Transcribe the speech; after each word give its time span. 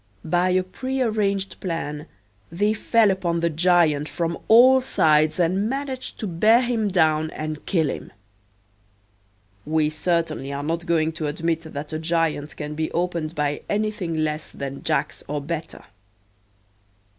By 0.25 0.49
a 0.49 0.63
prearranged 0.63 1.59
plan 1.59 2.07
they 2.51 2.73
fell 2.73 3.11
upon 3.11 3.39
the 3.39 3.51
giant 3.51 4.09
from 4.09 4.35
all 4.47 4.81
sides 4.81 5.39
and 5.39 5.69
managed 5.69 6.17
to 6.21 6.25
bear 6.27 6.63
him 6.63 6.87
down 6.87 7.29
and 7.29 7.63
kill 7.67 7.87
him. 7.87 8.11
We 9.63 9.91
certainly 9.91 10.51
are 10.51 10.63
not 10.63 10.87
going 10.87 11.11
to 11.11 11.27
admit 11.27 11.61
that 11.61 11.93
a 11.93 11.99
giant 11.99 12.57
can 12.57 12.73
be 12.73 12.91
opened 12.93 13.35
by 13.35 13.61
anything 13.69 14.15
less 14.23 14.49
than 14.49 14.81
Jacks 14.81 15.21
or 15.27 15.39
better. 15.39 15.85